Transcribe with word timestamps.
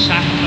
siya. 0.00 0.39